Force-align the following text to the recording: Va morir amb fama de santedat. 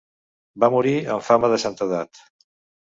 Va 0.63 0.69
morir 0.77 0.95
amb 1.17 1.27
fama 1.29 1.53
de 1.55 1.63
santedat. 1.67 2.27